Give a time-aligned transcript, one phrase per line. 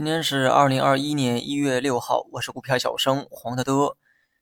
[0.00, 3.98] 今天是二零二一年一月六号，我是股票小生黄德德。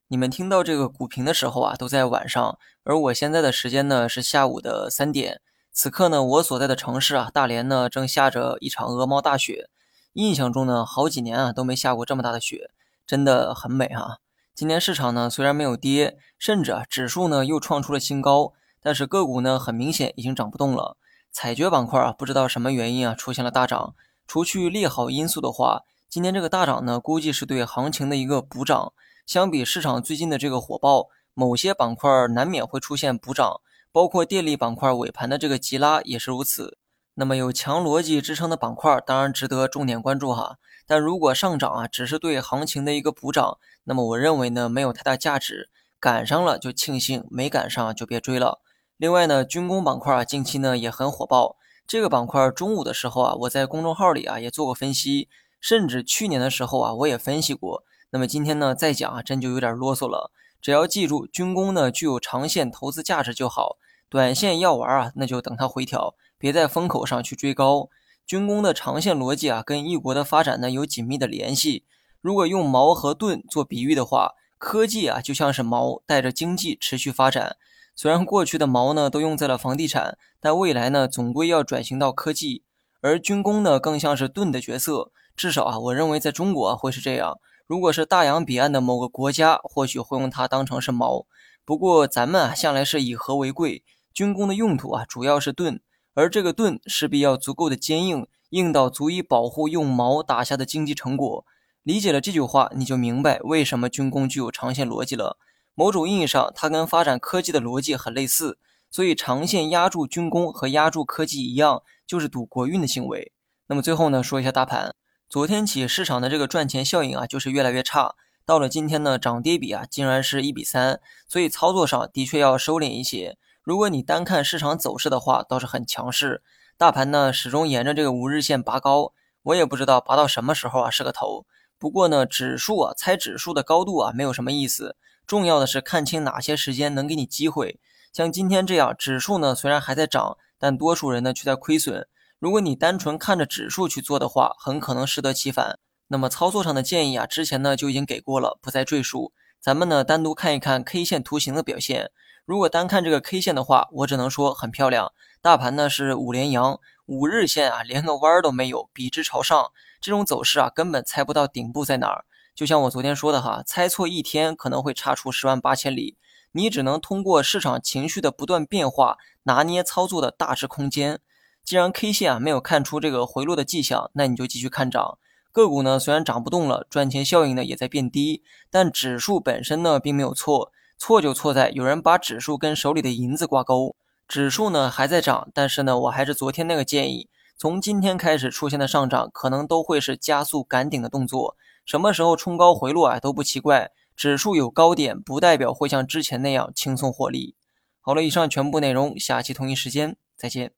[0.07, 5.41] 你们听到这个股评的时候啊，都在晚上，而我现在的时间呢是下午的三点。
[5.73, 9.69] 此刻呢，我所在的城市啊，大连呢正下着一场鹅毛大雪。
[10.13, 12.71] 印象中呢，好几年啊都没下过这么大的雪，
[13.05, 14.19] 真的很美啊。
[14.55, 20.95] 今天市场呢虽然没有跌，甚至啊指数呢又创出了新高，但是个股呢很明显已经涨不动了。
[21.33, 23.93] 采掘板块啊，不知道什么原因啊出现了大涨。
[24.29, 28.93] 除去利好因素的话，今天这个大涨呢，估计是对行情的一个补涨。
[29.25, 33.59] 相比市场最近的这个火爆，某些板块难免会出现补涨，
[33.91, 36.77] 包括电力板块尾盘的这个急拉也是如此。
[37.15, 40.57] 那么有强逻辑支撑的板块，当然值得重点关注哈。
[40.85, 45.71] 但如果上涨啊，只是对行情的一个补涨，那么我认为呢，没有太大价值。
[45.99, 48.61] 赶上了就庆幸，没赶上就别追了。
[48.95, 51.55] 另外呢，军工板块，近期呢也很火爆。
[51.89, 55.27] 这个板块中午的时候啊，我在公众号里啊也做过分析，
[55.59, 57.83] 甚至去年的时候啊我也分析过。
[58.11, 60.31] 那么今天呢再讲啊，真就有点啰嗦了。
[60.61, 63.77] 只要记住军工呢具有长线投资价值就好，
[64.07, 67.89] 短线要玩啊，那就等它回调，别在风口上去追高。
[68.23, 71.85] 军工的长线逻辑啊，跟一国的发展呢有紧密的联系。
[72.21, 77.57] 如果用矛和盾做比喻的话，科技啊就像是矛，带着经济持续发展。
[78.01, 82.63] 虽然过去的矛呢都用在了房地产，但未来呢总归要转型到科技，
[83.01, 85.11] 而军工呢更像是盾的角色。
[85.35, 87.39] 至少啊，我认为在中国会是这样。
[87.67, 91.25] 如果是大洋彼岸的某个国家，或许会用它当成是矛。
[91.65, 93.83] 不过咱们啊向来是以和为贵，
[94.13, 95.81] 军工的用途啊主要是盾，
[96.13, 101.43] 而这个盾势必要足够的坚硬，硬到足以保护用矛打下的经济成果。
[101.83, 105.35] 理解了这句话，你就明白为什么军工具有长线逻辑了。
[105.75, 108.57] 某种意义上，它跟发展科技的逻辑很类似，
[108.91, 113.31] 所以长线压住军工和压住科技一样，就是赌国运的行为。
[113.67, 114.95] 那么最后呢，说一下大盘，
[115.29, 123.37] 昨天起市场的这个赚钱效应啊，就是越来越差，到了今天呢，涨跌比啊，竟然是一比三，所以操作上的确要收敛一些。
[123.61, 126.41] 如果你单看市场走势的话，倒是很强势，
[126.75, 131.45] 大盘呢始终沿着这个五日线拔高，我也不知道拔到什么时候啊是个头。
[131.77, 134.97] 不过呢，指数啊，猜指数的高度啊，没有什么意思。
[135.29, 137.79] 重要的是看清哪些时间能给你机会，
[138.11, 142.07] 像今天这样，指数呢虽然还在涨，但多数人呢却在亏损。
[142.39, 145.77] 如果你单纯看着指数去做的话，很可能适得其反。
[146.07, 149.31] 那么操作上的建议啊，之前呢就已经给过了，不再赘述。
[149.59, 152.09] 咱们呢单独看一看 K 线图形的表现。
[152.43, 155.13] 如果单看这个 K 线的话，我只能说很漂亮。
[155.43, 159.69] 大盘呢是五连阳，五日线啊连个弯儿都没有，笔直朝上，
[160.01, 162.25] 这种走势啊根本猜不到顶部在哪儿。
[162.59, 166.17] 就像我昨天说的哈，猜错一天可能会差出十万八千里，
[166.51, 171.21] 你只能通过市场情绪的不断变化，拿捏操作的大致空间。
[171.63, 175.17] 既然 K 线啊没有看出这个回落的迹象，那你就继续看涨。
[175.53, 183.95] 个股呢虽然涨不动了，赚钱效应呢也在变低，但指数本身呢并没有错，错就错在有人把指数跟手里的银子挂钩。
[184.27, 187.29] 指数呢还在涨，但是呢我还是昨天那个建议，
[187.61, 191.57] 从今天开始出现的上涨，可能都会是加速赶顶的动作。
[191.85, 197.57] 什么时候冲高回落啊都不奇怪，指数有高点不代表会像之前那样轻松获利。
[197.99, 200.71] 好了，以上全部内容，下期同一时间再见。